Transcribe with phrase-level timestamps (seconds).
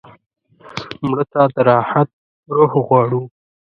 [1.07, 2.09] مړه ته د راحت
[2.55, 3.21] روح غواړو